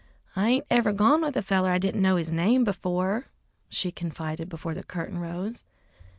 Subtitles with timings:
[0.35, 3.27] "I ain't ever gone with a feller that I didn't know his name before!"
[3.69, 5.63] she confided before the curtain rose.